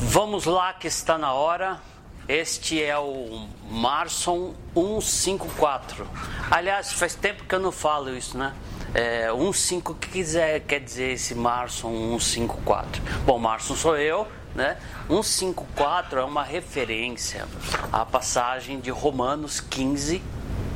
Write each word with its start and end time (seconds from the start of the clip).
Vamos 0.00 0.44
lá 0.44 0.72
que 0.72 0.86
está 0.86 1.18
na 1.18 1.32
hora. 1.32 1.80
Este 2.28 2.80
é 2.80 2.96
o 2.96 3.48
Marson 3.68 4.54
154. 4.72 6.06
Aliás, 6.48 6.92
faz 6.92 7.16
tempo 7.16 7.42
que 7.42 7.52
eu 7.52 7.58
não 7.58 7.72
falo 7.72 8.16
isso, 8.16 8.38
né? 8.38 8.54
É, 8.94 9.28
15, 9.32 9.82
o 9.86 9.94
que 9.94 10.08
quiser 10.08 10.60
quer 10.60 10.78
dizer 10.78 11.14
esse 11.14 11.34
Marson 11.34 12.16
154? 12.20 13.02
Bom, 13.26 13.40
Marson 13.40 13.74
sou 13.74 13.96
eu, 13.96 14.28
né? 14.54 14.76
154 15.08 16.20
é 16.20 16.24
uma 16.24 16.44
referência 16.44 17.48
à 17.92 18.04
passagem 18.04 18.78
de 18.78 18.90
Romanos 18.90 19.58
15, 19.58 20.22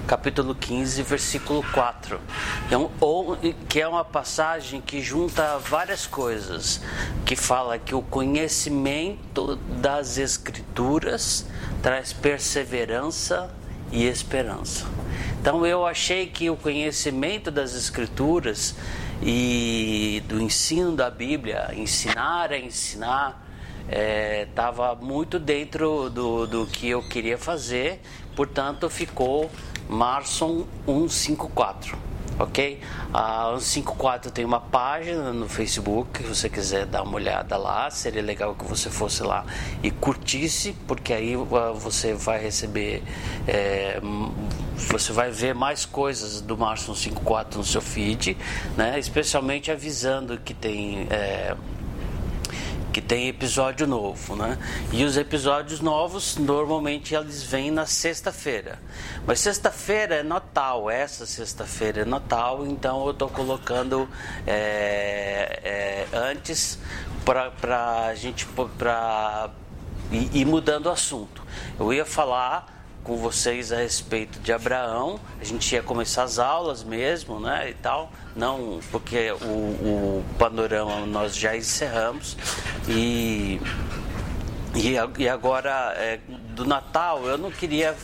capítulo 0.07 0.55
15, 0.55 1.03
versículo 1.03 1.65
4. 1.73 2.21
Então, 2.67 2.91
ou, 3.01 3.37
que 3.69 3.81
é 3.81 3.89
uma 3.89 4.05
passagem 4.05 4.81
que 4.81 5.01
junta 5.01 5.59
várias 5.59 6.07
coisas, 6.07 6.81
que 7.25 7.37
fala 7.37 7.79
que 7.79 7.95
o 7.95 8.03
conhecimento 8.03 9.57
das 9.81 10.19
escrituras 10.19 11.47
traz 11.83 12.13
perseverança 12.13 13.51
e 13.91 14.07
esperança. 14.07 14.87
Então 15.41 15.67
eu 15.67 15.85
achei 15.85 16.27
que 16.27 16.49
o 16.49 16.57
conhecimento 16.57 17.51
das 17.51 17.75
escrituras 17.75 18.77
e 19.21 20.23
do 20.29 20.41
ensino 20.41 20.95
da 20.95 21.11
Bíblia, 21.11 21.71
ensinar 21.75 22.53
a 22.53 22.59
ensinar, 22.59 23.47
estava 24.49 24.97
é, 25.01 25.05
muito 25.05 25.39
dentro 25.39 26.09
do, 26.09 26.47
do 26.47 26.67
que 26.67 26.89
eu 26.89 27.03
queria 27.03 27.37
fazer, 27.37 28.01
portanto 28.35 28.89
ficou 28.89 29.51
Marson 29.93 30.65
154, 30.87 31.99
ok? 32.39 32.81
A 33.13 33.55
154 33.59 34.31
tem 34.31 34.45
uma 34.45 34.59
página 34.59 35.33
no 35.33 35.47
Facebook, 35.47 36.23
se 36.23 36.29
você 36.29 36.49
quiser 36.49 36.87
dar 36.87 37.03
uma 37.03 37.17
olhada 37.17 37.59
lá, 37.59 37.91
seria 37.91 38.23
legal 38.23 38.55
que 38.55 38.65
você 38.65 38.89
fosse 38.89 39.23
lá 39.23 39.45
e 39.83 39.91
curtisse, 39.91 40.75
porque 40.89 41.13
aí 41.13 41.37
uh, 41.37 41.47
você 41.75 42.15
vai 42.15 42.43
receber, 42.43 43.03
é, 43.47 44.01
você 44.77 45.13
vai 45.13 45.31
ver 45.31 45.55
mais 45.55 45.85
coisas 45.85 46.41
do 46.41 46.57
Marson 46.57 46.95
154 46.95 47.59
no 47.59 47.65
seu 47.65 47.83
feed, 47.83 48.37
né? 48.77 48.99
Especialmente 48.99 49.71
avisando 49.71 50.39
que 50.39 50.55
tem 50.55 51.07
é, 51.11 51.55
que 52.93 53.01
tem 53.01 53.29
episódio 53.29 53.87
novo, 53.87 54.37
né? 54.37 54.59
E 54.93 55.03
os 55.05 55.17
episódios 55.17 55.81
novos 55.81 56.37
normalmente 56.37 57.15
eles 57.15 57.43
vêm 57.43 57.71
na 57.71 57.87
sexta-feira. 57.87 58.79
Mas 59.27 59.41
sexta-feira 59.41 60.17
é 60.17 60.23
Natal, 60.23 60.91
essa 60.91 61.25
sexta-feira 61.25 62.03
é 62.03 62.05
Natal, 62.05 62.67
então 62.67 63.05
eu 63.07 63.13
estou 63.13 63.29
colocando 63.29 64.09
é, 64.47 66.07
é, 66.13 66.17
antes 66.17 66.79
para 67.25 68.09
a 68.09 68.15
gente 68.15 68.47
para 68.79 69.51
ir, 70.11 70.31
ir 70.37 70.45
mudando 70.45 70.87
o 70.87 70.91
assunto. 70.91 71.43
Eu 71.81 71.93
ia 71.93 72.05
falar 72.05 72.82
com 73.03 73.17
vocês 73.17 73.73
a 73.73 73.77
respeito 73.77 74.39
de 74.41 74.53
Abraão. 74.53 75.19
A 75.41 75.45
gente 75.45 75.75
ia 75.75 75.83
começar 75.83 76.23
as 76.23 76.39
aulas 76.39 76.85
mesmo, 76.85 77.41
né, 77.41 77.71
e 77.71 77.75
tal. 77.75 78.11
Não, 78.35 78.81
porque 78.91 79.33
o, 79.33 79.45
o 79.45 80.25
panorama 80.39 81.05
nós 81.07 81.37
já 81.37 81.57
encerramos 81.57 82.37
e 82.89 83.61
e, 84.75 85.29
agora 85.29 85.93
é, 85.99 86.19
do 86.27 86.65
Natal 86.65 87.27
eu 87.27 87.37
não 87.37 87.51
queria 87.51 87.95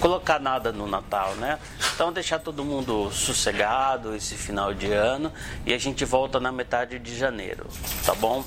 colocar 0.00 0.38
nada 0.38 0.72
no 0.72 0.86
Natal, 0.86 1.34
né? 1.34 1.58
Então 1.94 2.12
deixar 2.12 2.38
todo 2.38 2.64
mundo 2.64 3.10
sossegado 3.10 4.14
esse 4.14 4.34
final 4.34 4.72
de 4.72 4.90
ano 4.92 5.32
e 5.66 5.74
a 5.74 5.78
gente 5.78 6.04
volta 6.04 6.40
na 6.40 6.50
metade 6.50 6.98
de 6.98 7.16
janeiro, 7.16 7.66
tá 8.04 8.14
bom? 8.14 8.44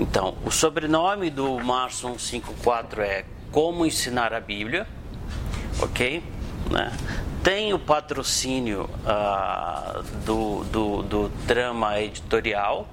Então, 0.00 0.36
o 0.44 0.50
sobrenome 0.50 1.30
do 1.30 1.58
Marson 1.60 2.18
154 2.18 3.02
é 3.02 3.24
como 3.50 3.86
ensinar 3.86 4.32
a 4.32 4.40
Bíblia, 4.40 4.86
ok? 5.80 6.22
Né? 6.70 6.92
Tem 7.42 7.72
o 7.72 7.78
patrocínio 7.78 8.90
uh, 9.04 10.02
do, 10.24 10.64
do, 10.64 11.02
do 11.02 11.28
Trama 11.46 12.00
Editorial, 12.00 12.86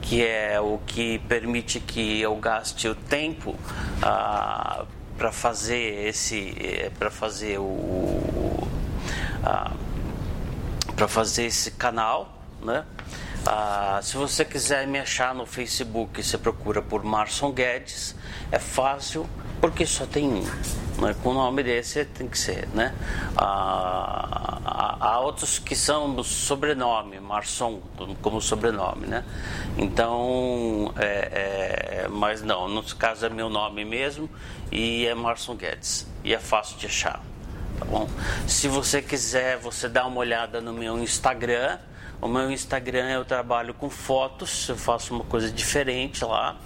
que 0.00 0.24
é 0.24 0.60
o 0.60 0.78
que 0.86 1.18
permite 1.20 1.78
que 1.80 2.20
eu 2.20 2.34
gaste 2.36 2.88
o 2.88 2.94
tempo 2.94 3.50
uh, 3.50 4.86
para 5.16 5.30
fazer 5.30 6.08
esse 6.08 6.56
eh, 6.58 6.90
para 6.98 7.10
fazer 7.10 7.58
o 7.58 7.62
uh, 7.62 8.68
para 10.96 11.06
fazer 11.06 11.44
esse 11.44 11.72
canal 11.72 12.38
né 12.62 12.84
uh, 13.46 14.02
se 14.02 14.16
você 14.16 14.46
quiser 14.46 14.86
me 14.86 14.98
achar 14.98 15.34
no 15.34 15.44
Facebook 15.44 16.22
você 16.22 16.38
procura 16.38 16.80
por 16.80 17.04
Marson 17.04 17.52
Guedes 17.52 18.16
é 18.50 18.58
fácil 18.58 19.28
porque 19.60 19.86
só 19.86 20.06
tem 20.06 20.28
um. 20.28 20.42
Né? 21.00 21.14
Com 21.22 21.30
o 21.30 21.34
nome 21.34 21.62
desse 21.62 22.04
tem 22.04 22.28
que 22.28 22.38
ser, 22.38 22.68
né? 22.74 22.94
Há, 23.36 24.98
há 25.00 25.20
outros 25.20 25.58
que 25.58 25.74
são 25.74 26.22
sobrenome, 26.22 27.20
Marson 27.20 27.80
como 28.20 28.40
sobrenome, 28.40 29.06
né? 29.06 29.24
Então, 29.78 30.92
é, 30.98 32.04
é, 32.04 32.08
mas 32.08 32.42
não, 32.42 32.68
no 32.68 32.82
caso 32.96 33.26
é 33.26 33.28
meu 33.28 33.48
nome 33.48 33.84
mesmo 33.84 34.28
e 34.70 35.06
é 35.06 35.14
Marson 35.14 35.54
Guedes 35.54 36.06
e 36.22 36.34
é 36.34 36.38
fácil 36.38 36.76
de 36.78 36.86
achar, 36.86 37.22
tá 37.78 37.84
bom? 37.84 38.08
Se 38.46 38.68
você 38.68 39.00
quiser, 39.00 39.58
você 39.58 39.88
dá 39.88 40.06
uma 40.06 40.18
olhada 40.18 40.60
no 40.60 40.72
meu 40.72 40.98
Instagram. 40.98 41.78
O 42.22 42.28
meu 42.28 42.50
Instagram 42.50 43.08
eu 43.08 43.24
trabalho 43.24 43.72
com 43.72 43.88
fotos, 43.88 44.68
eu 44.68 44.76
faço 44.76 45.14
uma 45.14 45.24
coisa 45.24 45.50
diferente 45.50 46.22
lá 46.22 46.56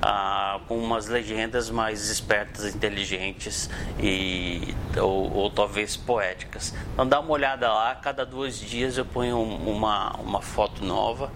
ah, 0.00 0.60
com 0.68 0.78
umas 0.78 1.08
legendas 1.08 1.68
mais 1.68 2.08
espertas, 2.08 2.64
inteligentes 2.74 3.68
e 3.98 4.72
ou, 4.96 5.32
ou, 5.32 5.50
talvez 5.50 5.96
poéticas. 5.96 6.74
Então 6.92 7.08
dá 7.08 7.18
uma 7.18 7.32
olhada 7.32 7.72
lá, 7.72 7.94
cada 7.96 8.24
dois 8.24 8.60
dias 8.60 8.96
eu 8.96 9.04
ponho 9.04 9.40
uma, 9.42 10.12
uma 10.20 10.40
foto 10.40 10.84
nova, 10.84 11.32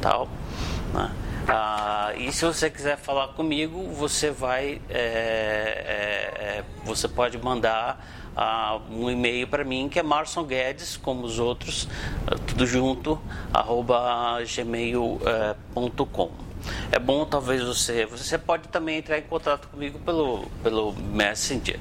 tal. 0.00 0.26
Né? 0.94 1.10
Ah, 1.50 2.12
e 2.14 2.30
se 2.30 2.44
você 2.44 2.68
quiser 2.68 2.98
falar 2.98 3.28
comigo, 3.28 3.84
você 3.94 4.30
vai, 4.30 4.82
é, 4.90 4.98
é, 4.98 6.58
é, 6.58 6.64
você 6.84 7.08
pode 7.08 7.38
mandar 7.38 8.06
ah, 8.36 8.78
um 8.90 9.10
e-mail 9.10 9.48
para 9.48 9.64
mim 9.64 9.88
que 9.88 9.98
é 9.98 10.02
Marson 10.02 10.44
Guedes, 10.44 10.98
como 10.98 11.24
os 11.24 11.38
outros, 11.38 11.88
tudo 12.46 12.66
junto, 12.66 13.18
arroba 13.50 14.40
gmail.com. 14.44 16.30
É 16.92 16.98
bom 16.98 17.24
talvez 17.24 17.62
você. 17.62 18.04
Você 18.04 18.36
pode 18.36 18.68
também 18.68 18.98
entrar 18.98 19.18
em 19.18 19.22
contato 19.22 19.68
comigo 19.68 19.98
pelo, 20.00 20.44
pelo 20.62 20.92
Messenger 20.92 21.80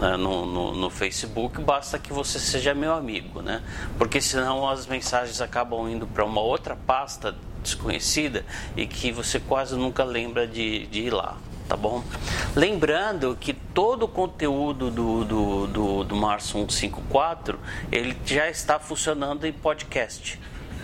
né, 0.00 0.16
no, 0.16 0.44
no, 0.44 0.74
no, 0.74 0.90
Facebook, 0.90 1.60
basta 1.60 2.00
que 2.00 2.12
você 2.12 2.40
seja 2.40 2.74
meu 2.74 2.92
amigo, 2.92 3.40
né? 3.42 3.62
Porque 3.96 4.20
senão 4.20 4.68
as 4.68 4.88
mensagens 4.88 5.40
acabam 5.40 5.88
indo 5.88 6.04
para 6.04 6.24
uma 6.24 6.40
outra 6.40 6.74
pasta 6.74 7.36
desconhecida 7.64 8.44
e 8.76 8.86
que 8.86 9.10
você 9.10 9.40
quase 9.40 9.74
nunca 9.74 10.04
lembra 10.04 10.46
de, 10.46 10.86
de 10.86 11.00
ir 11.00 11.10
lá 11.10 11.36
tá 11.66 11.76
bom? 11.78 12.04
Lembrando 12.54 13.36
que 13.40 13.54
todo 13.54 14.02
o 14.02 14.08
conteúdo 14.08 14.90
do, 14.90 15.24
do, 15.24 15.66
do, 15.66 16.04
do 16.04 16.16
Março 16.16 16.52
154 16.52 17.58
ele 17.90 18.14
já 18.26 18.50
está 18.50 18.78
funcionando 18.78 19.46
em 19.46 19.52
podcast, 19.52 20.38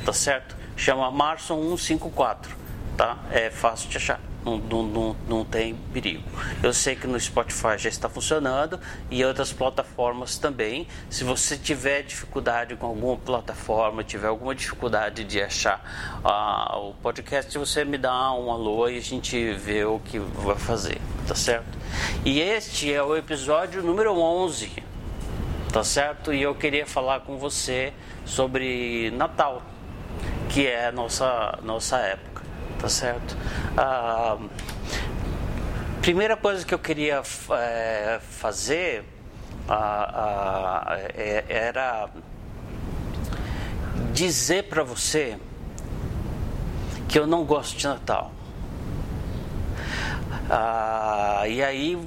tá 0.06 0.12
certo? 0.12 0.56
Chama 0.76 1.10
Março 1.10 1.54
154 1.54 2.60
tá? 3.00 3.16
É 3.30 3.48
fácil 3.48 3.88
de 3.88 3.96
achar. 3.96 4.29
Não, 4.44 4.56
não, 4.56 4.82
não, 4.82 5.16
não, 5.28 5.44
tem 5.44 5.74
perigo. 5.92 6.22
Eu 6.62 6.72
sei 6.72 6.96
que 6.96 7.06
no 7.06 7.20
Spotify 7.20 7.76
já 7.76 7.90
está 7.90 8.08
funcionando 8.08 8.80
e 9.10 9.22
outras 9.22 9.52
plataformas 9.52 10.38
também. 10.38 10.86
Se 11.10 11.24
você 11.24 11.58
tiver 11.58 12.02
dificuldade 12.02 12.74
com 12.76 12.86
alguma 12.86 13.18
plataforma, 13.18 14.02
tiver 14.02 14.28
alguma 14.28 14.54
dificuldade 14.54 15.24
de 15.24 15.42
achar 15.42 16.22
uh, 16.24 16.88
o 16.88 16.94
podcast, 16.94 17.56
você 17.58 17.84
me 17.84 17.98
dá 17.98 18.32
um 18.32 18.50
alô 18.50 18.88
e 18.88 18.96
a 18.96 19.02
gente 19.02 19.52
vê 19.52 19.84
o 19.84 19.98
que 19.98 20.18
vai 20.18 20.56
fazer, 20.56 20.98
tá 21.26 21.34
certo? 21.34 21.78
E 22.24 22.40
este 22.40 22.92
é 22.92 23.02
o 23.02 23.14
episódio 23.14 23.82
número 23.82 24.18
11, 24.18 24.72
tá 25.70 25.84
certo? 25.84 26.32
E 26.32 26.40
eu 26.40 26.54
queria 26.54 26.86
falar 26.86 27.20
com 27.20 27.36
você 27.36 27.92
sobre 28.24 29.10
Natal, 29.10 29.62
que 30.48 30.66
é 30.66 30.86
a 30.86 30.92
nossa, 30.92 31.58
nossa 31.62 31.98
época 31.98 32.29
tá 32.80 32.88
certo? 32.88 33.36
A 33.76 34.38
primeira 36.00 36.36
coisa 36.36 36.64
que 36.64 36.72
eu 36.72 36.78
queria 36.78 37.22
é, 37.52 38.20
fazer 38.22 39.04
a, 39.68 40.92
a, 40.92 40.98
é, 41.14 41.44
era 41.48 42.08
dizer 44.12 44.64
para 44.64 44.82
você 44.82 45.36
que 47.08 47.18
eu 47.18 47.26
não 47.26 47.44
gosto 47.44 47.76
de 47.76 47.86
Natal. 47.86 48.32
Ah, 50.48 51.42
e 51.46 51.62
aí 51.62 51.98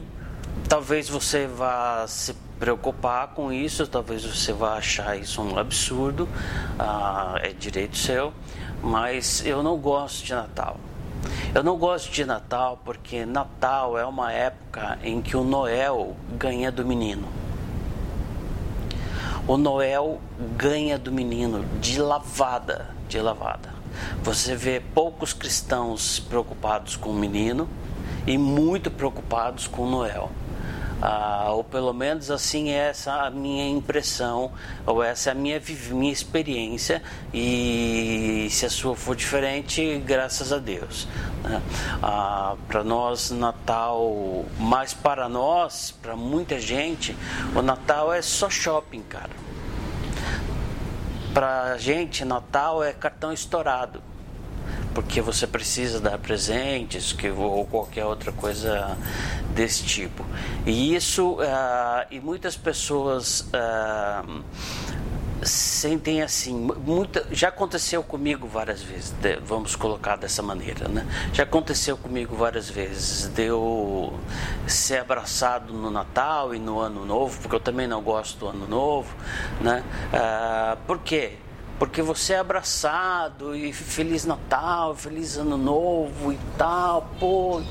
talvez 0.68 1.08
você 1.08 1.46
vá 1.46 2.06
se 2.08 2.34
preocupar 2.60 3.30
com 3.30 3.52
isso, 3.52 3.86
talvez 3.86 4.24
você 4.24 4.54
vá 4.54 4.78
achar 4.78 5.18
isso 5.18 5.42
um 5.42 5.58
absurdo, 5.58 6.28
ah, 6.80 7.36
é 7.42 7.50
direito 7.50 7.98
seu 7.98 8.34
mas 8.84 9.42
eu 9.46 9.64
não 9.64 9.78
gosto 9.78 10.26
de 10.26 10.34
Natal. 10.34 10.78
Eu 11.56 11.64
não 11.64 11.78
gosto 11.78 12.12
de 12.12 12.26
Natal 12.26 12.80
porque 12.84 13.26
Natal 13.26 13.98
é 13.98 14.06
uma 14.06 14.32
época 14.32 15.00
em 15.02 15.22
que 15.22 15.38
o 15.38 15.44
Noel 15.44 16.16
ganha 16.38 16.72
do 16.72 16.86
menino. 16.86 17.28
O 19.48 19.58
Noel 19.58 20.20
ganha 20.58 20.98
do 20.98 21.12
menino 21.12 21.64
de 21.80 22.02
lavada, 22.02 22.90
de 23.08 23.20
lavada. 23.20 23.70
Você 24.22 24.56
vê 24.56 24.80
poucos 24.80 25.32
cristãos 25.32 26.20
preocupados 26.20 26.96
com 26.96 27.10
o 27.10 27.14
menino 27.14 27.70
e 28.26 28.38
muito 28.38 28.90
preocupados 28.92 29.68
com 29.68 29.84
o 29.84 29.90
Noel. 29.90 30.30
Ah, 31.06 31.48
ou 31.50 31.66
pelo 31.66 31.92
menos 31.92 32.32
assim 32.32 32.70
é 32.70 32.88
essa 32.88 33.24
a 33.24 33.30
minha 33.30 33.68
impressão, 33.68 34.54
ou 34.86 35.04
essa 35.04 35.32
é 35.32 35.34
a 35.34 35.36
minha, 35.36 35.62
minha 35.92 36.14
experiência, 36.14 37.04
e 37.34 38.48
se 38.50 38.66
a 38.66 38.70
sua 38.70 38.96
for 38.96 39.14
diferente, 39.14 40.02
graças 40.06 40.54
a 40.54 40.60
Deus. 40.60 41.06
Né? 41.44 41.62
Ah, 42.02 42.56
para 42.70 42.86
nós, 42.86 43.32
Natal, 43.32 44.46
mas 44.58 44.94
para 44.94 45.28
nós, 45.28 45.92
para 45.92 46.16
muita 46.16 46.58
gente, 46.58 47.14
o 47.54 47.62
Natal 47.62 48.14
é 48.14 48.22
só 48.22 48.50
shopping, 48.50 49.02
cara. 49.02 49.32
Para 51.34 51.78
gente, 51.80 52.24
Natal 52.24 52.82
é 52.82 52.94
cartão 52.94 53.34
estourado 53.34 54.02
porque 54.94 55.22
você 55.22 55.48
precisa 55.48 56.00
dar 56.00 56.18
presentes 56.18 57.12
que, 57.12 57.30
ou 57.30 57.66
qualquer 57.66 58.06
outra 58.06 58.32
coisa 58.32 58.98
desse 59.54 59.84
tipo. 59.84 60.26
E 60.66 60.96
isso, 60.96 61.34
uh, 61.34 62.06
e 62.12 62.20
muitas 62.20 62.56
pessoas 62.56 63.42
uh, 63.42 64.44
sentem 65.46 66.22
assim, 66.22 66.54
muita, 66.86 67.26
já 67.32 67.50
aconteceu 67.50 68.04
comigo 68.04 68.48
várias 68.48 68.82
vezes, 68.82 69.12
de, 69.12 69.38
vamos 69.38 69.76
colocar 69.76 70.16
dessa 70.16 70.42
maneira, 70.42 70.88
né? 70.88 71.06
Já 71.34 71.44
aconteceu 71.44 71.98
comigo 71.98 72.36
várias 72.36 72.70
vezes 72.70 73.28
de 73.28 73.44
eu 73.44 74.18
ser 74.68 75.00
abraçado 75.00 75.74
no 75.74 75.92
Natal 75.92 76.54
e 76.56 76.60
no 76.60 76.80
Ano 76.80 77.06
Novo, 77.06 77.40
porque 77.42 77.56
eu 77.56 77.60
também 77.60 77.88
não 77.88 78.02
gosto 78.02 78.40
do 78.40 78.48
Ano 78.48 78.68
Novo, 78.68 79.14
né? 79.62 79.84
Uh, 80.14 80.78
por 80.86 81.00
quê? 81.00 81.34
Porque 81.84 82.02
você 82.02 82.32
é 82.32 82.40
abraçado 82.40 83.54
e 83.54 83.74
Feliz 83.74 84.24
Natal, 84.24 84.96
Feliz 84.96 85.36
Ano 85.36 85.58
Novo 85.58 86.32
e 86.32 86.40
tal, 86.58 87.14
pô. 87.20 87.62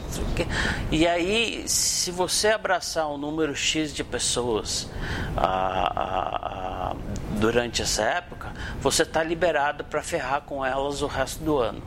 E 0.90 1.06
aí, 1.06 1.66
se 1.66 2.10
você 2.10 2.48
abraçar 2.48 3.10
um 3.10 3.16
número 3.16 3.56
X 3.56 3.90
de 3.94 4.04
pessoas 4.04 4.90
ah, 5.34 5.92
ah, 5.96 6.92
ah, 6.92 6.96
durante 7.38 7.80
essa 7.80 8.02
época, 8.02 8.52
você 8.82 9.02
está 9.02 9.22
liberado 9.22 9.82
para 9.84 10.02
ferrar 10.02 10.42
com 10.42 10.62
elas 10.62 11.00
o 11.00 11.06
resto 11.06 11.42
do 11.42 11.56
ano. 11.56 11.82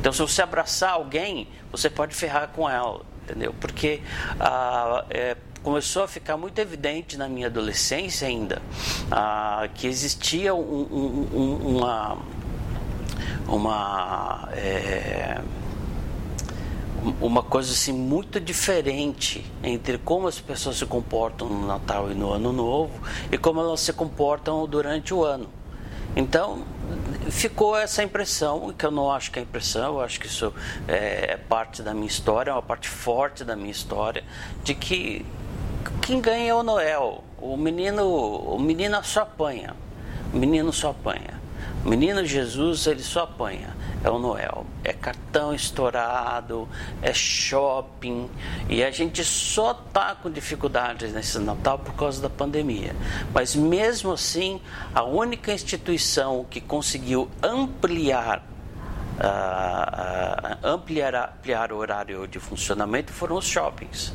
Então, 0.00 0.12
se 0.12 0.20
você 0.20 0.42
abraçar 0.42 0.94
alguém, 0.94 1.46
você 1.70 1.88
pode 1.88 2.16
ferrar 2.16 2.48
com 2.48 2.68
ela, 2.68 3.02
entendeu? 3.22 3.54
Porque 3.60 4.02
ah, 4.40 5.04
é, 5.08 5.36
começou 5.62 6.02
a 6.02 6.08
ficar 6.08 6.36
muito 6.36 6.58
evidente 6.58 7.16
na 7.16 7.28
minha 7.28 7.46
adolescência 7.46 8.26
ainda 8.26 8.62
ah, 9.10 9.68
que 9.74 9.86
existia 9.86 10.54
um, 10.54 11.28
um, 11.32 11.76
uma 11.76 12.18
uma 13.46 14.48
é, 14.52 15.40
uma 17.20 17.42
coisa 17.42 17.72
assim 17.72 17.92
muito 17.92 18.38
diferente 18.38 19.44
entre 19.62 19.98
como 19.98 20.28
as 20.28 20.38
pessoas 20.38 20.76
se 20.76 20.86
comportam 20.86 21.48
no 21.48 21.66
Natal 21.66 22.10
e 22.10 22.14
no 22.14 22.32
Ano 22.32 22.52
Novo 22.52 22.92
e 23.32 23.38
como 23.38 23.60
elas 23.60 23.80
se 23.80 23.92
comportam 23.92 24.66
durante 24.66 25.14
o 25.14 25.24
ano. 25.24 25.48
Então 26.14 26.64
ficou 27.30 27.76
essa 27.76 28.02
impressão, 28.02 28.72
que 28.76 28.84
eu 28.84 28.90
não 28.90 29.10
acho 29.10 29.30
que 29.30 29.38
é 29.38 29.42
impressão, 29.42 29.94
eu 29.94 30.00
acho 30.00 30.18
que 30.20 30.26
isso 30.26 30.52
é, 30.88 31.32
é 31.32 31.36
parte 31.36 31.82
da 31.82 31.94
minha 31.94 32.06
história, 32.06 32.50
é 32.50 32.52
uma 32.52 32.62
parte 32.62 32.88
forte 32.88 33.44
da 33.44 33.54
minha 33.56 33.70
história, 33.70 34.24
de 34.64 34.74
que 34.74 35.24
quem 36.02 36.20
ganha 36.20 36.50
é 36.50 36.54
o 36.54 36.62
Noel. 36.62 37.24
O 37.38 37.56
menino, 37.56 38.04
o 38.04 38.58
menino 38.58 39.02
só 39.04 39.22
apanha. 39.22 39.74
O 40.32 40.36
menino 40.36 40.72
só 40.72 40.90
apanha. 40.90 41.40
O 41.84 41.88
menino 41.88 42.24
Jesus, 42.24 42.86
ele 42.86 43.02
só 43.02 43.22
apanha. 43.22 43.76
É 44.02 44.10
o 44.10 44.18
Noel. 44.18 44.66
É 44.84 44.92
cartão 44.92 45.54
estourado, 45.54 46.68
é 47.00 47.12
shopping. 47.14 48.28
E 48.68 48.82
a 48.82 48.90
gente 48.90 49.24
só 49.24 49.72
tá 49.72 50.14
com 50.14 50.30
dificuldades 50.30 51.12
nesse 51.12 51.38
Natal 51.38 51.78
por 51.78 51.94
causa 51.94 52.20
da 52.20 52.28
pandemia. 52.28 52.94
Mas 53.32 53.54
mesmo 53.54 54.12
assim, 54.12 54.60
a 54.94 55.02
única 55.02 55.52
instituição 55.52 56.44
que 56.48 56.60
conseguiu 56.60 57.30
ampliar 57.42 58.44
Uh, 59.20 60.56
ampliar, 60.66 61.14
ampliar 61.14 61.72
o 61.72 61.76
horário 61.76 62.26
de 62.26 62.40
funcionamento 62.40 63.12
foram 63.12 63.36
os 63.36 63.44
shoppings 63.44 64.14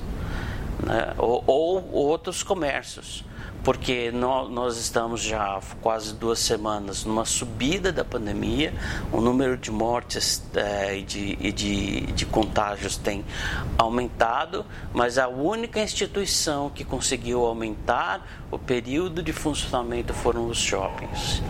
né? 0.86 1.14
ou, 1.18 1.44
ou, 1.46 1.92
outros 1.92 2.44
comércios, 2.44 3.26
porque 3.64 4.12
nós, 4.12 4.50
nós 4.50 4.78
estamos 4.78 5.22
já 5.22 5.60
quase 5.82 6.14
duas 6.14 6.40
semanas 6.40 7.04
numa 7.04 7.26
subida 7.26 7.92
da 7.92 8.06
pandemia, 8.06 8.74
o 9.12 9.20
número 9.20 9.58
de 9.58 9.72
mortes 9.72 10.44
é, 10.56 10.98
e, 10.98 11.02
de, 11.02 11.38
e 11.42 11.52
de, 11.52 12.02
de 12.12 12.26
contágios 12.26 12.96
tem 12.96 13.26
aumentado, 13.78 14.66
mas 14.94 15.18
a 15.18 15.28
única 15.28 15.80
instituição 15.80 16.70
que 16.70 16.84
conseguiu 16.84 17.46
aumentar 17.46 18.46
o 18.52 18.60
período 18.60 19.24
de 19.24 19.34
funcionamento 19.34 20.14
foram 20.14 20.48
os 20.48 20.60
shoppings. 20.60 21.42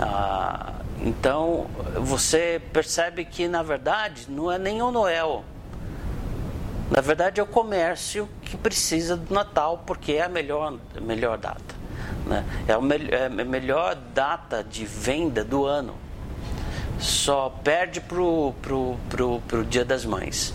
Ah, 0.00 0.74
então 1.00 1.66
você 2.00 2.60
percebe 2.72 3.24
que 3.24 3.46
na 3.46 3.62
verdade 3.62 4.26
não 4.28 4.50
é 4.50 4.58
nem 4.58 4.82
o 4.82 4.90
Noel 4.90 5.44
na 6.90 7.00
verdade, 7.00 7.40
é 7.40 7.42
o 7.42 7.46
comércio 7.46 8.28
que 8.42 8.56
precisa 8.56 9.16
do 9.16 9.32
Natal, 9.32 9.82
porque 9.86 10.12
é 10.12 10.22
a 10.22 10.28
melhor, 10.28 10.78
a 10.96 11.00
melhor 11.00 11.38
data. 11.38 11.74
Né? 12.26 12.44
É, 12.68 12.76
o 12.76 12.92
é 12.92 13.26
a 13.26 13.44
melhor 13.44 13.94
data 14.14 14.62
de 14.62 14.84
venda 14.84 15.42
do 15.44 15.64
ano. 15.64 15.94
Só 16.98 17.48
perde 17.62 18.00
para 18.00 18.20
o 18.20 18.54
pro, 18.62 18.96
pro, 19.08 19.40
pro 19.48 19.64
Dia 19.64 19.84
das 19.84 20.04
Mães. 20.04 20.54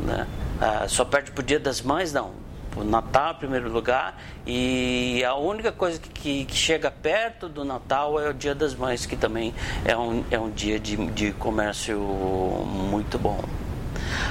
Né? 0.00 0.26
Ah, 0.60 0.86
só 0.88 1.04
perde 1.04 1.32
para 1.32 1.42
o 1.42 1.44
Dia 1.44 1.58
das 1.58 1.82
Mães, 1.82 2.12
não. 2.12 2.32
O 2.76 2.84
Natal 2.84 3.32
em 3.32 3.36
primeiro 3.36 3.70
lugar. 3.70 4.18
E 4.46 5.22
a 5.24 5.34
única 5.34 5.72
coisa 5.72 5.98
que, 5.98 6.44
que, 6.44 6.56
chega 6.56 6.90
perto 6.90 7.48
do 7.48 7.64
Natal 7.64 8.18
é 8.20 8.30
o 8.30 8.34
Dia 8.34 8.54
das 8.54 8.74
Mães, 8.74 9.04
que 9.04 9.16
também 9.16 9.54
é 9.84 9.96
um, 9.96 10.24
é 10.30 10.38
um 10.38 10.50
dia 10.50 10.78
de, 10.78 10.96
de 11.08 11.32
comércio 11.32 11.98
muito 11.98 13.18
bom. 13.18 13.42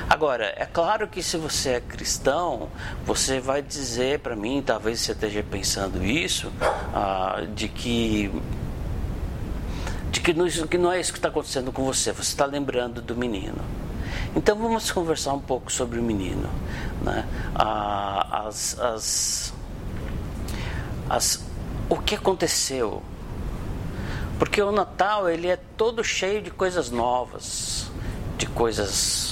Agora, 0.09 0.53
é 0.57 0.65
claro 0.65 1.07
que 1.07 1.23
se 1.23 1.37
você 1.37 1.69
é 1.69 1.79
cristão, 1.81 2.69
você 3.05 3.39
vai 3.39 3.61
dizer 3.61 4.19
para 4.19 4.35
mim, 4.35 4.61
talvez 4.65 4.99
você 4.99 5.13
esteja 5.13 5.43
pensando 5.43 6.03
isso, 6.03 6.51
ah, 6.93 7.43
de 7.55 7.67
que 7.67 8.31
de 10.11 10.19
que 10.19 10.33
não, 10.33 10.47
que 10.47 10.77
não 10.77 10.91
é 10.91 10.99
isso 10.99 11.13
que 11.13 11.17
está 11.17 11.29
acontecendo 11.29 11.71
com 11.71 11.85
você, 11.85 12.11
você 12.11 12.31
está 12.31 12.45
lembrando 12.45 13.01
do 13.01 13.15
menino. 13.15 13.63
Então 14.35 14.57
vamos 14.57 14.91
conversar 14.91 15.33
um 15.33 15.39
pouco 15.39 15.71
sobre 15.71 15.99
o 15.99 16.03
menino. 16.03 16.49
Né? 17.01 17.25
Ah, 17.55 18.47
as, 18.47 18.77
as, 18.79 19.53
as, 21.09 21.45
o 21.89 21.97
que 21.97 22.15
aconteceu? 22.15 23.01
Porque 24.37 24.61
o 24.61 24.71
Natal 24.71 25.29
ele 25.29 25.47
é 25.47 25.57
todo 25.77 26.03
cheio 26.03 26.41
de 26.41 26.51
coisas 26.51 26.89
novas, 26.89 27.89
de 28.37 28.45
coisas 28.47 29.30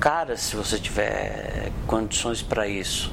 cara 0.00 0.36
se 0.36 0.54
você 0.56 0.78
tiver 0.78 1.70
condições 1.86 2.42
para 2.42 2.66
isso. 2.68 3.12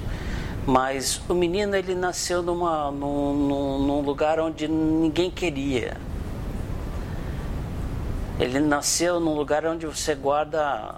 Mas 0.66 1.22
o 1.28 1.34
menino 1.34 1.76
ele 1.76 1.94
nasceu 1.94 2.42
numa, 2.42 2.90
num, 2.90 3.80
num, 3.80 4.02
lugar 4.02 4.40
onde 4.40 4.68
ninguém 4.68 5.30
queria. 5.30 5.98
Ele 8.40 8.60
nasceu 8.60 9.20
num 9.20 9.36
lugar 9.36 9.66
onde 9.66 9.86
você 9.86 10.16
guarda 10.16 10.96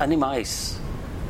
animais, 0.00 0.80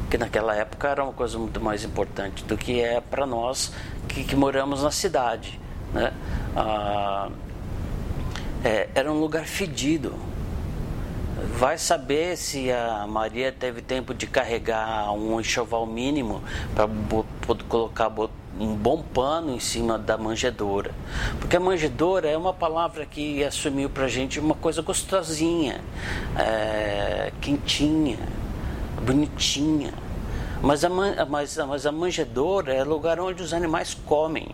que 0.09 0.17
naquela 0.17 0.55
época 0.55 0.89
era 0.89 1.03
uma 1.03 1.13
coisa 1.13 1.39
muito 1.39 1.61
mais 1.61 1.85
importante 1.85 2.45
do 2.45 2.57
que 2.57 2.81
é 2.81 3.01
para 3.01 3.27
nós 3.27 3.73
que, 4.09 4.25
que, 4.25 4.37
moramos 4.37 4.83
na 4.83 4.91
cidade. 4.91 5.61
Né? 5.93 6.13
Ah, 6.57 7.29
é, 8.65 8.89
era 8.95 9.13
um 9.13 9.19
lugar 9.19 9.45
fedido 9.45 10.15
Vai 11.63 11.79
saber 11.79 12.37
se 12.37 12.73
a 12.73 13.07
Maria 13.07 13.53
teve 13.53 13.81
tempo 13.81 14.13
de 14.13 14.27
carregar 14.27 15.13
um 15.13 15.39
enxoval 15.41 15.87
mínimo 15.87 16.43
para 16.75 16.89
colocar 17.69 18.11
um 18.59 18.75
bom 18.75 19.01
pano 19.01 19.55
em 19.55 19.61
cima 19.61 19.97
da 19.97 20.19
manjedoura. 20.19 20.91
Porque 21.39 21.57
a 21.57 21.61
manjedoura 21.61 22.29
é 22.29 22.37
uma 22.37 22.53
palavra 22.53 23.07
que 23.07 23.45
assumiu 23.45 23.89
para 23.89 24.07
a 24.07 24.09
gente 24.09 24.41
uma 24.41 24.57
coisa 24.57 24.83
gostosinha, 24.83 25.81
é, 26.37 27.31
quentinha, 27.41 28.19
bonitinha. 29.01 29.95
Mas 30.61 30.83
a, 30.83 30.89
mas, 30.89 31.57
mas 31.59 31.87
a 31.87 31.93
manjedoura 31.93 32.75
é 32.75 32.83
lugar 32.83 33.21
onde 33.21 33.41
os 33.41 33.55
animais 33.55 33.95
comem, 33.95 34.49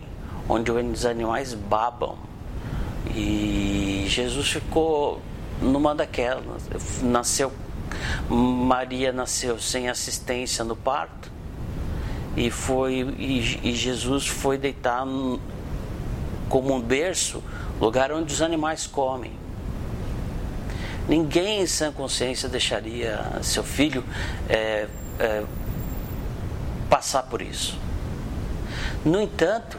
onde 0.47 0.71
os 0.71 1.07
animais 1.07 1.55
babam. 1.55 2.19
E 3.15 4.05
Jesus 4.07 4.51
ficou 4.51 5.19
numa 5.61 5.93
daquelas. 5.95 6.69
Nasceu 7.01 7.51
Maria 8.29 9.11
nasceu 9.11 9.59
sem 9.59 9.89
assistência 9.89 10.63
no 10.63 10.75
parto 10.75 11.31
e 12.37 12.51
foi 12.51 13.15
e, 13.17 13.59
e 13.63 13.73
Jesus 13.73 14.27
foi 14.27 14.57
deitar 14.57 15.05
como 16.47 16.73
um 16.73 16.81
berço, 16.81 17.43
lugar 17.79 18.11
onde 18.11 18.33
os 18.33 18.41
animais 18.41 18.87
comem. 18.87 19.31
Ninguém 21.07 21.61
em 21.61 21.67
sã 21.67 21.91
consciência 21.91 22.47
deixaria 22.47 23.39
seu 23.41 23.63
filho 23.63 24.03
é, 24.47 24.87
é, 25.19 25.43
passar 26.89 27.23
por 27.23 27.41
isso. 27.41 27.77
No 29.03 29.19
entanto, 29.21 29.77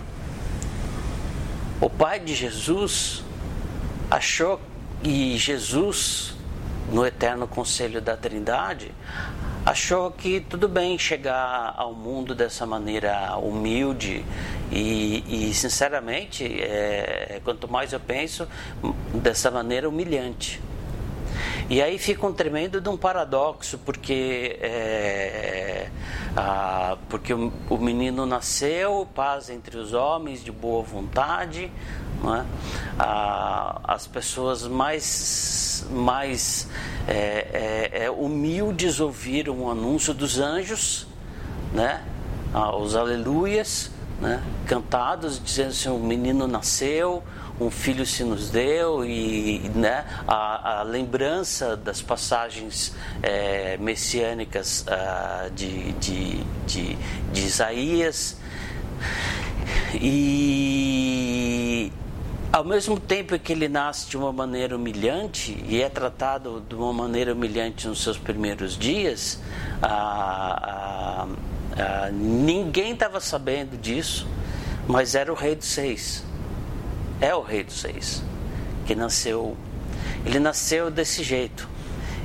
o 1.81 1.89
pai 1.89 2.19
de 2.19 2.35
Jesus 2.35 3.23
achou 4.11 4.61
que 5.03 5.37
Jesus, 5.39 6.35
no 6.93 7.07
eterno 7.07 7.47
conselho 7.47 8.01
da 8.01 8.17
Trindade, 8.17 8.93
achou 9.65 10.11
que 10.11 10.41
tudo 10.41 10.69
bem 10.69 10.99
chegar 10.99 11.75
ao 11.77 11.95
mundo 11.95 12.35
dessa 12.35 12.67
maneira 12.67 13.37
humilde 13.37 14.25
e, 14.71 15.51
e 15.51 15.55
sinceramente, 15.55 16.45
é, 16.45 17.41
quanto 17.45 17.69
mais 17.69 17.93
eu 17.93 18.01
penso, 18.01 18.47
dessa 19.15 19.51
maneira 19.51 19.89
humilhante. 19.89 20.61
E 21.71 21.81
aí 21.81 22.01
fica 22.01 22.27
um 22.27 22.33
tremendo 22.33 22.81
de 22.81 22.89
um 22.89 22.97
paradoxo, 22.97 23.79
porque, 23.79 24.59
é, 24.61 25.89
a, 26.37 26.97
porque 27.09 27.33
o, 27.33 27.53
o, 27.71 27.79
menino 27.79 28.27
nasceu, 28.27 29.07
paz 29.15 29.49
entre 29.49 29.79
os 29.79 29.93
homens, 29.93 30.43
de 30.43 30.51
boa 30.51 30.83
vontade, 30.83 31.71
é? 32.25 32.45
a, 32.99 33.83
as 33.85 34.05
pessoas 34.05 34.67
mais, 34.67 35.87
mais 35.93 36.69
é, 37.07 37.93
é, 37.93 38.05
é, 38.07 38.11
humildes 38.11 38.99
ouviram 38.99 39.61
o 39.61 39.71
anúncio 39.71 40.13
dos 40.13 40.41
anjos, 40.41 41.07
né? 41.73 42.03
os 42.81 42.97
aleluias, 42.97 43.93
né? 44.21 44.43
cantados, 44.67 45.41
dizendo 45.41 45.69
assim: 45.69 45.89
o 45.89 46.01
menino 46.01 46.49
nasceu, 46.49 47.23
um 47.61 47.71
filho 47.71 48.07
se 48.07 48.25
nos 48.25 48.49
deu 48.49 49.05
e 49.05 49.71
né, 49.75 50.07
a, 50.27 50.81
a 50.81 50.83
lembrança 50.83 51.77
das 51.77 52.01
passagens 52.01 52.95
é, 53.23 53.77
messiânicas 53.77 54.87
uh, 54.89 55.51
de, 55.51 55.93
de, 55.93 56.43
de, 56.67 56.97
de 57.33 57.41
Isaías. 57.41 58.39
E 59.95 61.93
ao 62.51 62.65
mesmo 62.65 62.99
tempo 62.99 63.39
que 63.39 63.53
ele 63.53 63.69
nasce 63.69 64.09
de 64.09 64.17
uma 64.17 64.33
maneira 64.33 64.75
humilhante 64.75 65.63
e 65.69 65.83
é 65.83 65.89
tratado 65.91 66.65
de 66.67 66.75
uma 66.75 66.95
maneira 66.95 67.35
humilhante 67.35 67.87
nos 67.87 68.03
seus 68.03 68.17
primeiros 68.17 68.77
dias, 68.77 69.39
ninguém 72.13 72.93
estava 72.93 73.21
sabendo 73.21 73.77
disso, 73.77 74.27
mas 74.89 75.15
era 75.15 75.31
o 75.31 75.37
rei 75.37 75.55
dos 75.55 75.67
seis 75.67 76.30
é 77.21 77.35
o 77.35 77.43
rei 77.43 77.63
dos 77.63 77.81
seis, 77.81 78.23
que 78.87 78.95
nasceu, 78.95 79.57
ele 80.25 80.39
nasceu 80.39 80.91
desse 80.91 81.23
jeito. 81.23 81.69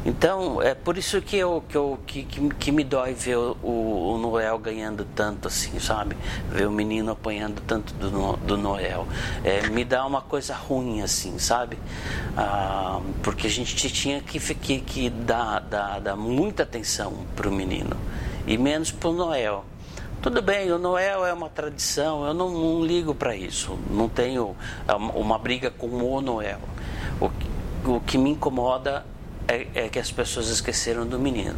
Então, 0.06 0.62
é 0.62 0.76
por 0.76 1.00
isso 1.00 1.20
que, 1.20 1.36
eu, 1.36 1.64
que, 1.68 1.76
eu, 1.76 2.00
que, 2.06 2.24
que, 2.24 2.50
que 2.50 2.72
me 2.72 2.84
dói 2.84 3.14
ver 3.14 3.38
o, 3.38 3.58
o, 3.64 4.18
Noel 4.20 4.60
ganhando 4.60 5.04
tanto 5.16 5.48
assim, 5.48 5.80
sabe? 5.80 6.16
Ver 6.52 6.68
o 6.68 6.72
menino 6.72 7.12
apanhando 7.12 7.60
tanto 7.66 7.92
do, 7.96 8.38
do 8.38 8.56
Noel. 8.56 9.08
É, 9.44 9.68
me 9.70 9.84
dá 9.84 10.06
uma 10.06 10.22
coisa 10.22 10.54
ruim 10.54 11.02
assim, 11.02 11.40
sabe? 11.40 11.80
Ah, 12.38 13.02
porque 13.24 13.48
a 13.48 13.50
gente 13.50 13.90
tinha 13.90 14.22
que, 14.22 14.40
que, 14.40 14.80
que 14.80 15.10
dar, 15.10 15.60
dar, 15.62 16.00
dar 16.00 16.16
muita 16.16 16.62
atenção 16.62 17.26
para 17.36 17.50
o 17.50 17.52
menino 17.52 17.98
e 18.46 18.60
menos 18.60 18.92
para 18.92 19.10
o 19.10 19.14
Noel. 19.14 19.66
Tudo 20.26 20.42
bem, 20.42 20.72
o 20.72 20.80
Noel 20.80 21.24
é 21.24 21.32
uma 21.32 21.52
tradição, 21.52 22.26
eu 22.26 22.34
não, 22.34 22.50
não 22.50 22.84
ligo 22.84 23.14
para 23.14 23.36
isso. 23.36 23.78
Não 23.92 24.10
tenho 24.10 24.56
é, 24.88 24.96
uma 24.96 25.38
briga 25.38 25.70
com 25.70 25.86
o 25.86 26.20
Noel. 26.20 26.58
O, 27.22 27.30
o 27.92 28.02
que 28.02 28.18
me 28.18 28.32
incomoda 28.32 29.06
é, 29.48 29.68
é, 29.76 29.88
que 29.88 30.00
as 30.00 30.12
pessoas 30.12 30.48
esqueceram 30.48 31.06
do 31.06 31.20
menino. 31.20 31.56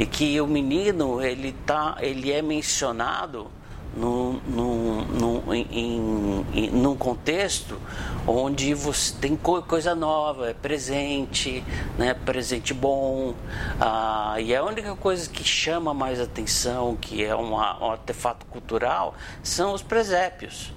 E 0.00 0.04
que 0.04 0.40
o 0.40 0.48
menino, 0.48 1.22
ele, 1.22 1.52
tá, 1.64 1.96
ele 2.00 2.32
é 2.32 2.42
mencionado 2.42 3.48
num, 3.96 4.40
num, 4.46 5.04
num, 5.04 5.54
em, 5.54 6.46
em, 6.54 6.70
num 6.70 6.96
contexto 6.96 7.78
onde 8.26 8.72
você 8.74 9.14
tem 9.20 9.36
coisa 9.36 9.94
nova, 9.94 10.50
é 10.50 10.54
presente, 10.54 11.62
né, 11.98 12.14
presente 12.14 12.72
bom, 12.72 13.34
ah, 13.80 14.36
e 14.38 14.54
a 14.54 14.62
única 14.64 14.94
coisa 14.96 15.28
que 15.28 15.44
chama 15.44 15.92
mais 15.92 16.20
atenção, 16.20 16.96
que 16.96 17.24
é 17.24 17.34
uma, 17.34 17.82
um 17.84 17.90
artefato 17.90 18.46
cultural, 18.46 19.14
são 19.42 19.74
os 19.74 19.82
presépios. 19.82 20.72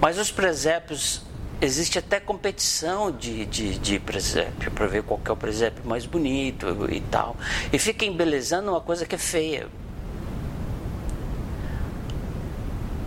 Mas 0.00 0.18
os 0.18 0.30
presépios 0.30 1.22
existe 1.60 1.98
até 1.98 2.18
competição 2.18 3.12
de, 3.12 3.46
de, 3.46 3.78
de 3.78 3.98
presépio 4.00 4.70
para 4.72 4.86
ver 4.88 5.04
qual 5.04 5.20
é 5.24 5.30
o 5.30 5.36
presépio 5.36 5.84
mais 5.86 6.04
bonito 6.04 6.66
e 6.90 7.00
tal. 7.00 7.36
E 7.72 7.78
fica 7.78 8.04
embelezando 8.04 8.70
uma 8.70 8.80
coisa 8.80 9.06
que 9.06 9.14
é 9.14 9.18
feia. 9.18 9.68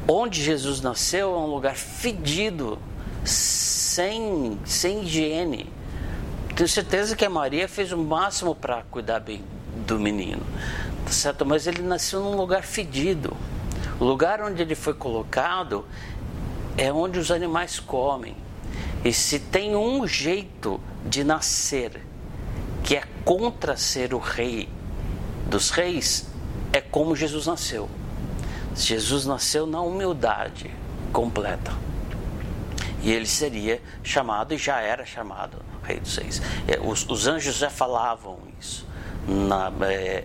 Onde 0.07 0.43
Jesus 0.43 0.81
nasceu 0.81 1.33
é 1.33 1.37
um 1.37 1.47
lugar 1.47 1.75
fedido, 1.75 2.77
sem, 3.23 4.59
sem 4.65 5.03
higiene. 5.03 5.71
Tenho 6.55 6.69
certeza 6.69 7.15
que 7.15 7.25
a 7.25 7.29
Maria 7.29 7.67
fez 7.67 7.91
o 7.91 7.97
máximo 7.97 8.55
para 8.55 8.83
cuidar 8.83 9.19
bem 9.19 9.43
do 9.85 9.99
menino, 9.99 10.41
tá 11.05 11.11
certo? 11.11 11.45
Mas 11.45 11.67
ele 11.67 11.81
nasceu 11.81 12.21
num 12.21 12.35
lugar 12.37 12.63
fedido. 12.63 13.35
O 13.99 14.05
lugar 14.05 14.41
onde 14.41 14.61
ele 14.61 14.75
foi 14.75 14.93
colocado 14.93 15.85
é 16.77 16.91
onde 16.91 17.19
os 17.19 17.31
animais 17.31 17.79
comem. 17.79 18.35
E 19.03 19.11
se 19.13 19.39
tem 19.39 19.75
um 19.75 20.07
jeito 20.07 20.79
de 21.05 21.23
nascer 21.23 22.01
que 22.83 22.95
é 22.95 23.03
contra 23.23 23.75
ser 23.75 24.13
o 24.13 24.19
rei 24.19 24.69
dos 25.47 25.69
reis, 25.69 26.27
é 26.71 26.81
como 26.81 27.15
Jesus 27.15 27.47
nasceu. 27.47 27.89
Jesus 28.75 29.25
nasceu 29.25 29.65
na 29.65 29.81
humildade 29.81 30.69
completa. 31.13 31.71
E 33.01 33.11
ele 33.11 33.27
seria 33.27 33.81
chamado, 34.03 34.53
e 34.53 34.57
já 34.57 34.81
era 34.81 35.05
chamado, 35.05 35.57
Rei 35.83 35.99
dos 35.99 36.13
Seis. 36.13 36.41
É, 36.67 36.79
os, 36.79 37.07
os 37.07 37.27
anjos 37.27 37.55
já 37.55 37.69
falavam 37.69 38.39
isso, 38.59 38.85
na, 39.27 39.71
é, 39.87 40.23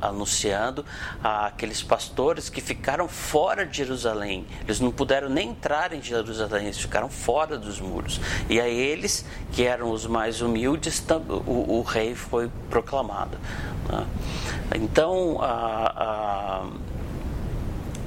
anunciando 0.00 0.84
aqueles 1.22 1.82
pastores 1.82 2.48
que 2.48 2.60
ficaram 2.60 3.08
fora 3.08 3.66
de 3.66 3.76
Jerusalém. 3.78 4.46
Eles 4.62 4.78
não 4.78 4.92
puderam 4.92 5.28
nem 5.28 5.50
entrar 5.50 5.92
em 5.92 6.00
Jerusalém, 6.00 6.66
eles 6.66 6.78
ficaram 6.78 7.08
fora 7.08 7.58
dos 7.58 7.80
muros. 7.80 8.20
E 8.48 8.60
a 8.60 8.68
eles, 8.68 9.24
que 9.52 9.64
eram 9.64 9.90
os 9.90 10.06
mais 10.06 10.40
humildes, 10.40 11.04
o, 11.46 11.78
o 11.78 11.82
rei 11.82 12.14
foi 12.14 12.48
proclamado. 12.70 13.36
Né? 13.88 14.06
Então, 14.76 15.38
a, 15.40 16.62
a 16.62 16.91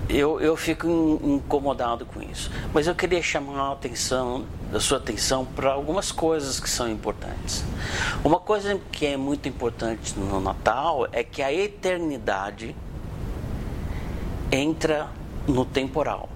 eu, 0.10 0.40
eu 0.40 0.56
fico 0.56 0.88
incomodado 1.24 2.06
com 2.06 2.22
isso. 2.22 2.52
Mas 2.74 2.88
eu 2.88 2.96
queria 2.96 3.22
chamar 3.22 3.70
a 3.70 3.72
atenção, 3.72 4.46
a 4.74 4.80
sua 4.80 4.98
atenção 4.98 5.46
para 5.46 5.72
algumas 5.72 6.12
coisas 6.12 6.60
que 6.60 6.70
são 6.70 6.90
importantes. 6.90 7.64
Uma 8.24 8.40
coisa 8.40 8.80
que 8.92 9.06
é 9.06 9.18
muito 9.18 9.48
importante 9.50 10.18
no 10.18 10.40
Natal 10.40 11.08
é 11.12 11.24
que 11.24 11.42
a 11.42 11.52
eternidade 11.52 12.76
entra 14.52 15.08
no 15.48 15.66
temporal 15.66 16.30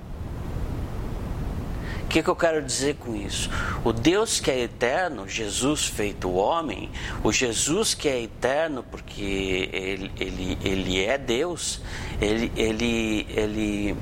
que, 2.10 2.24
que 2.24 2.30
eu 2.30 2.36
quero 2.36 2.62
dizer 2.62 2.96
com 2.96 3.16
isso? 3.16 3.50
O 3.86 3.94
Deus 3.94 4.40
que 4.40 4.50
é 4.50 4.60
eterno, 4.62 5.28
Jesus 5.28 5.86
feito 5.86 6.32
homem, 6.34 6.90
o 7.24 7.32
Jesus 7.32 7.94
que 7.94 8.10
é 8.10 8.24
eterno 8.24 8.84
porque 8.84 9.70
ele, 9.72 10.12
ele, 10.20 10.58
ele 10.64 11.06
é 11.06 11.18
Deus, 11.18 11.82
ele, 12.20 12.52
ele, 12.56 13.28
ele, 13.30 13.98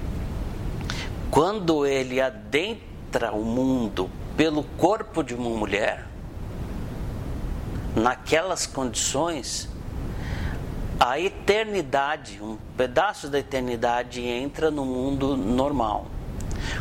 quando 1.30 1.86
ele 1.86 2.22
adentra 2.22 3.34
o 3.34 3.44
mundo 3.44 4.10
pelo 4.38 4.64
corpo 4.64 5.22
de 5.22 5.36
uma 5.36 5.50
mulher, 5.50 6.08
naquelas 7.94 8.66
condições, 8.66 9.68
a 10.98 11.20
eternidade, 11.20 12.42
um 12.42 12.58
pedaço 12.78 13.28
da 13.28 13.40
eternidade 13.40 14.22
entra 14.22 14.72
no 14.72 14.86
mundo 14.86 15.36
normal. 15.36 16.17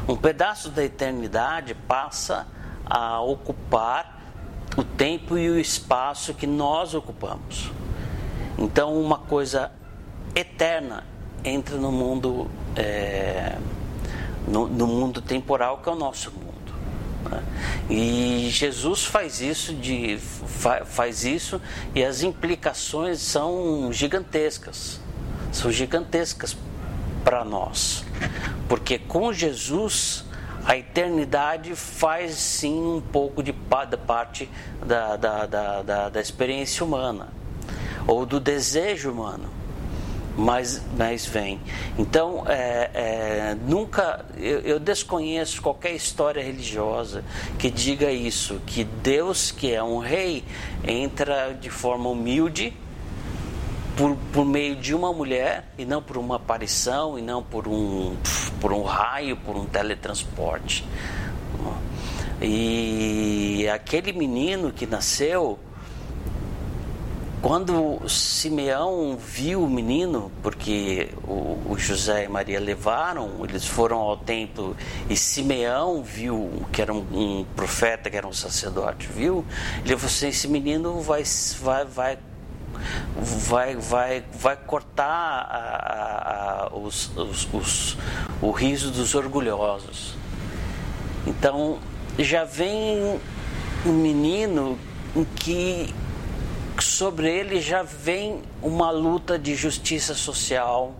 Um 0.08 0.16
pedaço 0.16 0.70
da 0.70 0.84
eternidade 0.84 1.74
passa 1.74 2.46
a 2.84 3.20
ocupar 3.20 4.20
o 4.76 4.84
tempo 4.84 5.36
e 5.36 5.48
o 5.50 5.58
espaço 5.58 6.34
que 6.34 6.46
nós 6.46 6.94
ocupamos. 6.94 7.70
Então, 8.58 8.98
uma 9.00 9.18
coisa 9.18 9.70
eterna 10.34 11.04
entra 11.44 11.76
no 11.76 11.92
mundo, 11.92 12.50
é, 12.74 13.58
no, 14.46 14.66
no, 14.66 14.86
mundo 14.86 15.20
temporal 15.20 15.78
que 15.78 15.88
é 15.88 15.92
o 15.92 15.96
nosso 15.96 16.30
mundo. 16.30 16.74
Né? 17.30 17.42
E 17.90 18.48
Jesus 18.50 19.04
faz 19.04 19.40
isso 19.40 19.74
de 19.74 20.18
faz 20.86 21.24
isso 21.24 21.60
e 21.94 22.04
as 22.04 22.22
implicações 22.22 23.20
são 23.20 23.92
gigantescas. 23.92 25.00
São 25.52 25.70
gigantescas 25.70 26.56
para 27.24 27.44
nós. 27.44 28.05
Porque 28.68 28.98
com 28.98 29.32
Jesus 29.32 30.24
a 30.64 30.76
eternidade 30.76 31.76
faz 31.76 32.34
sim 32.34 32.96
um 32.96 33.00
pouco 33.00 33.42
de 33.42 33.52
parte 33.52 34.48
da, 34.84 35.16
da, 35.16 35.46
da, 35.46 35.82
da, 35.82 36.08
da 36.08 36.20
experiência 36.20 36.84
humana 36.84 37.28
ou 38.06 38.26
do 38.26 38.40
desejo 38.40 39.10
humano 39.12 39.56
mas, 40.36 40.82
mas 40.96 41.24
vem. 41.24 41.58
Então, 41.98 42.44
é, 42.46 42.90
é, 42.92 43.56
nunca, 43.66 44.24
eu, 44.36 44.60
eu, 44.60 44.78
desconheço 44.78 45.62
qualquer 45.62 45.92
história 45.92 46.42
religiosa 46.42 47.24
que 47.58 47.70
diga 47.70 48.10
isso, 48.12 48.60
que 48.66 48.84
Deus, 48.84 49.50
que 49.50 49.72
é 49.72 49.82
um 49.82 49.98
rei, 49.98 50.44
entra 50.86 51.54
de 51.54 51.70
forma 51.70 52.10
humilde 52.10 52.76
por, 53.96 54.14
por 54.32 54.44
meio 54.44 54.76
de 54.76 54.94
uma 54.94 55.12
mulher 55.12 55.64
e 55.78 55.84
não 55.84 56.02
por 56.02 56.18
uma 56.18 56.36
aparição 56.36 57.18
e 57.18 57.22
não 57.22 57.42
por 57.42 57.66
um, 57.66 58.14
por 58.60 58.72
um 58.72 58.82
raio, 58.82 59.36
por 59.38 59.56
um 59.56 59.64
teletransporte. 59.64 60.86
E 62.40 63.66
aquele 63.72 64.12
menino 64.12 64.70
que 64.70 64.86
nasceu 64.86 65.58
quando 67.40 68.06
Simeão 68.08 69.16
viu 69.16 69.62
o 69.62 69.70
menino, 69.70 70.32
porque 70.42 71.10
o, 71.22 71.58
o, 71.70 71.76
José 71.78 72.24
e 72.24 72.28
Maria 72.28 72.58
levaram, 72.58 73.30
eles 73.48 73.64
foram 73.64 73.98
ao 73.98 74.16
templo 74.16 74.76
e 75.08 75.16
Simeão 75.16 76.02
viu 76.02 76.50
que 76.72 76.82
era 76.82 76.92
um, 76.92 77.06
um 77.12 77.46
profeta, 77.54 78.10
que 78.10 78.16
era 78.16 78.26
um 78.26 78.32
sacerdote, 78.32 79.06
viu? 79.06 79.44
Ele 79.84 79.96
falou 79.96 80.06
assim: 80.06 80.28
esse 80.28 80.48
menino 80.48 81.00
vai, 81.00 81.22
vai, 81.60 81.84
vai 81.84 82.18
vai, 83.16 83.76
vai, 83.76 84.24
vai 84.32 84.56
cortar 84.56 85.04
a, 85.04 85.56
a, 85.88 86.64
a, 86.64 86.76
os, 86.76 87.10
os, 87.16 87.48
os, 87.52 87.96
o 88.40 88.50
riso 88.50 88.90
dos 88.90 89.14
orgulhosos. 89.14 90.14
Então 91.26 91.78
já 92.18 92.44
vem 92.44 93.20
um 93.84 93.92
menino 93.92 94.78
em 95.14 95.24
que 95.24 95.94
sobre 96.80 97.30
ele 97.30 97.60
já 97.60 97.82
vem 97.82 98.42
uma 98.62 98.90
luta 98.90 99.38
de 99.38 99.54
justiça 99.54 100.14
social, 100.14 100.94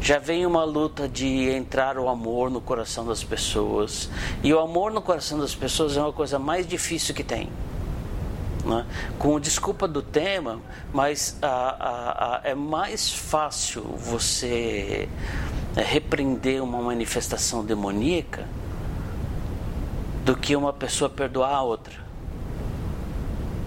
já 0.00 0.18
vem 0.18 0.46
uma 0.46 0.64
luta 0.64 1.08
de 1.08 1.50
entrar 1.50 1.98
o 1.98 2.08
amor 2.08 2.50
no 2.50 2.60
coração 2.60 3.06
das 3.06 3.24
pessoas. 3.24 4.08
E 4.42 4.52
o 4.52 4.58
amor 4.58 4.92
no 4.92 5.00
coração 5.00 5.38
das 5.38 5.54
pessoas 5.54 5.96
é 5.96 6.00
uma 6.00 6.12
coisa 6.12 6.38
mais 6.38 6.66
difícil 6.66 7.14
que 7.14 7.24
tem. 7.24 7.48
Né? 8.64 8.86
Com 9.18 9.38
desculpa 9.38 9.86
do 9.86 10.02
tema, 10.02 10.60
mas 10.92 11.38
a, 11.40 11.46
a, 11.46 12.36
a, 12.36 12.40
é 12.44 12.54
mais 12.54 13.12
fácil 13.12 13.82
você 13.82 15.08
é, 15.76 15.82
repreender 15.82 16.62
uma 16.62 16.80
manifestação 16.80 17.64
demoníaca 17.64 18.46
do 20.24 20.36
que 20.36 20.54
uma 20.54 20.72
pessoa 20.72 21.08
perdoar 21.08 21.54
a 21.54 21.62
outra 21.62 22.08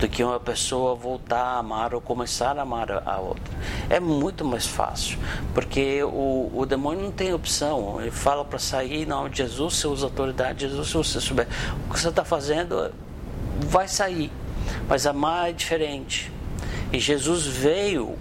do 0.01 0.09
que 0.09 0.23
uma 0.23 0.39
pessoa 0.39 0.95
voltar 0.95 1.43
a 1.43 1.57
amar 1.59 1.93
ou 1.93 2.01
começar 2.01 2.57
a 2.57 2.63
amar 2.63 2.91
a 3.05 3.19
outra. 3.19 3.53
É 3.87 3.99
muito 3.99 4.43
mais 4.43 4.65
fácil, 4.65 5.19
porque 5.53 6.03
o, 6.03 6.51
o 6.53 6.65
demônio 6.65 7.03
não 7.03 7.11
tem 7.11 7.31
opção. 7.33 8.01
Ele 8.01 8.09
fala 8.09 8.43
para 8.43 8.57
sair 8.57 9.03
em 9.03 9.05
nome 9.05 9.29
de 9.29 9.37
Jesus, 9.37 9.75
você 9.75 9.87
usa 9.87 10.07
autoridade, 10.07 10.67
Jesus, 10.67 10.87
se 10.87 10.93
você 10.93 11.21
souber 11.21 11.47
o 11.87 11.93
que 11.93 11.99
você 11.99 12.09
está 12.09 12.25
fazendo, 12.25 12.91
vai 13.59 13.87
sair. 13.87 14.31
Mas 14.87 15.05
amar 15.05 15.49
é 15.49 15.53
diferente. 15.53 16.31
E 16.91 16.99
Jesus 16.99 17.45
veio 17.45 18.17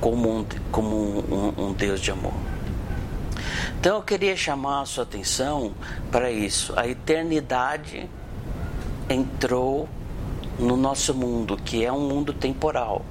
como 0.00 0.38
um, 0.38 0.46
como 0.70 0.96
um, 0.96 1.68
um, 1.68 1.72
Deus 1.72 2.00
de 2.00 2.10
amor. 2.10 2.34
Então 3.80 3.96
eu 3.96 4.02
queria 4.02 4.36
chamar 4.36 4.82
a 4.82 4.86
sua 4.86 5.04
atenção 5.04 5.72
para 6.10 6.30
isso. 6.30 6.72
A 6.76 6.86
eternidade 6.86 8.08
entrou 9.08 9.88
no 10.58 10.76
nosso 10.76 11.12
mundo, 11.14 11.56
que 11.56 11.84
é 11.84 11.92
um 11.92 12.08
mundo 12.08 12.32
temporal, 12.32 13.04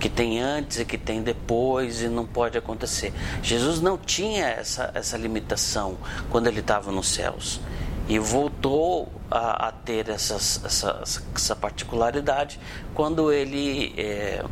que 0.00 0.08
tem 0.08 0.40
antes 0.40 0.80
e 0.80 0.84
que 0.84 0.98
tem 0.98 1.22
depois 1.22 2.02
e 2.02 2.08
não 2.08 2.26
pode 2.26 2.58
acontecer. 2.58 3.12
Jesus 3.42 3.80
não 3.80 3.96
tinha 3.96 4.46
essa, 4.46 4.90
essa 4.94 5.16
limitação 5.16 5.96
quando 6.30 6.48
ele 6.48 6.60
estava 6.60 6.90
nos 6.90 7.08
céus 7.08 7.60
e 8.08 8.18
voltou 8.18 9.10
a, 9.30 9.68
a 9.68 9.72
ter 9.72 10.08
essas, 10.08 10.62
essa, 10.64 11.02
essa 11.34 11.56
particularidade 11.56 12.60
quando 12.94 13.32
ele, 13.32 13.94
é, 13.96 14.44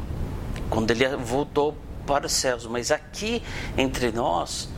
quando 0.70 0.90
ele 0.90 1.06
voltou 1.16 1.76
para 2.06 2.26
os 2.26 2.32
céus. 2.32 2.66
Mas 2.66 2.90
aqui 2.90 3.42
entre 3.76 4.10
nós, 4.10 4.68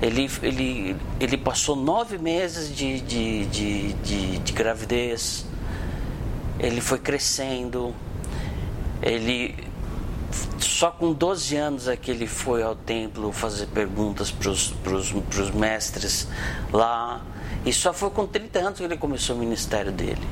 ele, 0.00 0.30
ele, 0.42 0.96
ele 1.18 1.36
passou 1.36 1.76
nove 1.76 2.18
meses 2.18 2.74
de, 2.74 3.00
de, 3.00 3.46
de, 3.46 3.92
de, 3.94 4.38
de 4.38 4.52
gravidez, 4.52 5.44
ele 6.58 6.80
foi 6.80 6.98
crescendo, 6.98 7.94
ele 9.02 9.68
só 10.58 10.90
com 10.90 11.12
12 11.12 11.56
anos 11.56 11.88
é 11.88 11.96
que 11.96 12.10
ele 12.10 12.26
foi 12.26 12.62
ao 12.62 12.76
templo 12.76 13.32
fazer 13.32 13.66
perguntas 13.66 14.30
para 14.30 14.50
os 14.50 15.50
mestres 15.50 16.28
lá. 16.72 17.22
E 17.64 17.72
só 17.72 17.92
foi 17.92 18.10
com 18.10 18.26
30 18.26 18.58
anos 18.58 18.78
que 18.78 18.84
ele 18.84 18.96
começou 18.96 19.36
o 19.36 19.38
ministério 19.38 19.92
dele. 19.92 20.26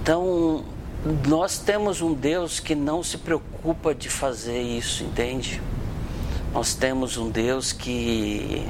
Então, 0.00 0.64
nós 1.26 1.58
temos 1.58 2.00
um 2.00 2.14
Deus 2.14 2.60
que 2.60 2.74
não 2.74 3.02
se 3.02 3.18
preocupa 3.18 3.94
de 3.94 4.08
fazer 4.08 4.60
isso, 4.60 5.02
entende? 5.02 5.60
Nós 6.52 6.74
temos 6.74 7.16
um 7.16 7.30
Deus 7.30 7.72
que 7.72 8.66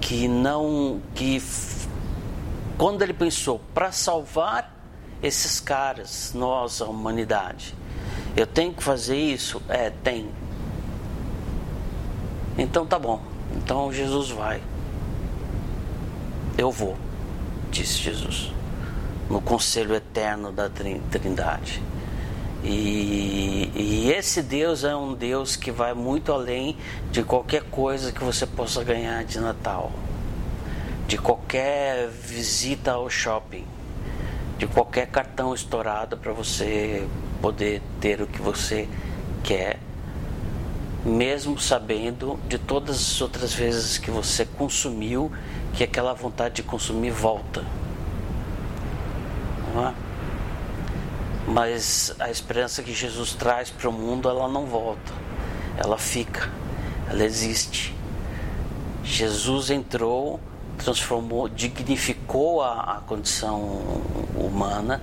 que 0.00 0.28
não 0.28 1.00
que 1.14 1.42
quando 2.76 3.02
ele 3.02 3.14
pensou 3.14 3.60
para 3.72 3.90
salvar 3.90 4.74
esses 5.22 5.58
caras, 5.60 6.32
nós, 6.34 6.82
a 6.82 6.86
humanidade, 6.86 7.74
eu 8.36 8.46
tenho 8.46 8.72
que 8.74 8.82
fazer 8.82 9.16
isso? 9.16 9.62
É, 9.68 9.90
tem. 9.90 10.28
Então 12.58 12.86
tá 12.86 12.98
bom. 12.98 13.33
Então 13.56 13.92
Jesus 13.92 14.30
vai. 14.30 14.60
Eu 16.56 16.70
vou, 16.70 16.96
disse 17.70 17.98
Jesus, 17.98 18.52
no 19.28 19.40
conselho 19.40 19.94
eterno 19.94 20.52
da 20.52 20.68
Trindade. 20.68 21.82
E, 22.62 23.70
e, 23.74 24.10
esse 24.10 24.42
Deus 24.42 24.84
é 24.84 24.96
um 24.96 25.12
Deus 25.12 25.54
que 25.54 25.70
vai 25.70 25.92
muito 25.92 26.32
além 26.32 26.76
de 27.10 27.22
qualquer 27.22 27.62
coisa 27.64 28.10
que 28.10 28.24
você 28.24 28.46
possa 28.46 28.82
ganhar 28.82 29.22
de 29.24 29.38
Natal 29.38 29.92
de 31.06 31.18
qualquer 31.18 32.08
visita 32.08 32.92
ao 32.92 33.10
shopping, 33.10 33.64
de 34.58 34.66
qualquer 34.66 35.06
cartão 35.06 35.54
estourado 35.54 36.16
para 36.16 36.32
você 36.32 37.06
poder 37.40 37.82
ter 38.00 38.22
o 38.22 38.26
que 38.26 38.40
você 38.40 38.88
quer, 39.42 39.78
mesmo 41.04 41.58
sabendo 41.58 42.38
de 42.48 42.58
todas 42.58 42.96
as 42.96 43.20
outras 43.20 43.52
vezes 43.52 43.98
que 43.98 44.10
você 44.10 44.44
consumiu, 44.44 45.30
que 45.72 45.84
aquela 45.84 46.14
vontade 46.14 46.56
de 46.56 46.62
consumir 46.62 47.10
volta. 47.10 47.64
Não 49.74 49.88
é? 49.88 49.94
Mas 51.46 52.14
a 52.18 52.30
esperança 52.30 52.82
que 52.82 52.94
Jesus 52.94 53.34
traz 53.34 53.70
para 53.70 53.88
o 53.88 53.92
mundo, 53.92 54.28
ela 54.28 54.48
não 54.48 54.64
volta, 54.64 55.12
ela 55.76 55.98
fica, 55.98 56.50
ela 57.10 57.22
existe. 57.22 57.94
Jesus 59.02 59.70
entrou 59.70 60.40
transformou, 60.74 61.48
dignificou 61.48 62.62
a, 62.62 62.96
a 62.96 63.00
condição 63.00 63.60
humana 64.36 65.00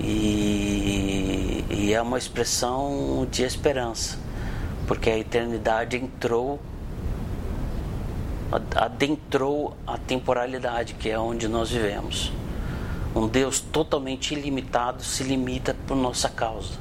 e, 0.00 1.64
e, 1.70 1.92
é 1.92 2.00
uma 2.00 2.18
expressão 2.18 3.26
de 3.30 3.42
esperança, 3.42 4.18
porque 4.86 5.10
a 5.10 5.18
eternidade 5.18 5.96
entrou, 5.96 6.60
adentrou 8.74 9.76
a 9.86 9.98
temporalidade, 9.98 10.94
que 10.94 11.10
é 11.10 11.18
onde 11.18 11.48
nós 11.48 11.70
vivemos. 11.70 12.32
Um 13.14 13.26
Deus 13.26 13.60
totalmente 13.60 14.34
ilimitado 14.34 15.02
se 15.02 15.22
limita 15.24 15.74
por 15.86 15.96
nossa 15.96 16.28
causa. 16.28 16.74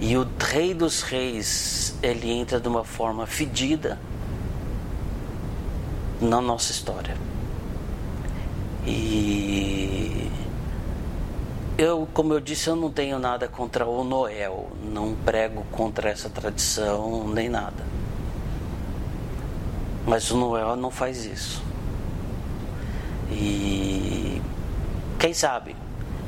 E 0.00 0.16
o 0.16 0.26
Rei 0.38 0.72
dos 0.72 1.02
Reis, 1.02 1.94
ele 2.02 2.30
entra 2.30 2.58
de 2.58 2.68
uma 2.68 2.84
forma 2.84 3.26
fedida, 3.26 3.98
na 6.20 6.40
nossa 6.40 6.70
história. 6.70 7.16
E 8.86 10.30
eu, 11.80 12.06
como 12.12 12.34
eu 12.34 12.40
disse, 12.40 12.68
eu 12.68 12.76
não 12.76 12.90
tenho 12.90 13.18
nada 13.18 13.48
contra 13.48 13.86
o 13.86 14.04
Noel, 14.04 14.70
não 14.84 15.14
prego 15.14 15.64
contra 15.72 16.10
essa 16.10 16.28
tradição 16.28 17.26
nem 17.26 17.48
nada. 17.48 17.82
Mas 20.06 20.30
o 20.30 20.36
Noel 20.36 20.76
não 20.76 20.90
faz 20.90 21.24
isso. 21.24 21.62
E 23.30 24.42
quem 25.18 25.32
sabe 25.32 25.74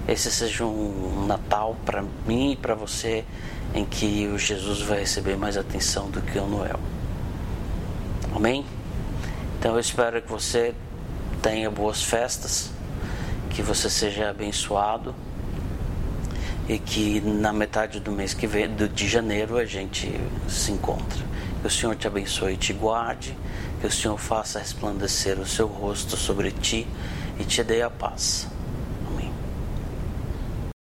esse 0.09 0.31
seja 0.31 0.65
um 0.65 1.27
Natal 1.27 1.77
para 1.85 2.03
mim 2.27 2.53
e 2.53 2.57
para 2.57 2.75
você 2.75 3.23
em 3.75 3.85
que 3.85 4.27
o 4.29 4.39
Jesus 4.39 4.81
vai 4.81 5.01
receber 5.01 5.37
mais 5.37 5.59
atenção 5.59 6.11
do 6.11 6.23
que 6.23 6.39
o 6.39 6.47
Noel. 6.47 6.81
Amém? 8.35 8.65
Então 9.59 9.75
eu 9.75 9.81
espero 9.81 10.23
que 10.23 10.31
você 10.31 10.75
tenha 11.43 11.71
boas 11.71 12.03
festas, 12.03 12.71
que 13.51 13.61
você 13.61 13.91
seja 13.91 14.31
abençoado 14.31 15.15
e 16.73 16.79
que 16.79 17.21
na 17.21 17.53
metade 17.53 18.01
do 18.01 18.11
mês 18.11 18.33
que 18.33 18.47
vem, 18.47 18.67
de 18.75 19.07
janeiro, 19.07 19.59
a 19.59 19.65
gente 19.67 20.11
se 20.49 20.73
encontre. 20.73 21.23
Que 21.61 21.67
o 21.67 21.71
Senhor 21.71 21.95
te 21.97 22.07
abençoe 22.07 22.55
e 22.55 22.57
te 22.57 22.73
guarde, 22.73 23.37
que 23.79 23.87
o 23.87 23.91
Senhor 23.91 24.17
faça 24.17 24.59
resplandecer 24.59 25.39
o 25.39 25.47
seu 25.47 25.67
rosto 25.67 26.17
sobre 26.17 26.51
ti 26.51 26.87
e 27.39 27.45
te 27.45 27.63
dê 27.63 27.83
a 27.83 27.91
paz. 27.91 28.49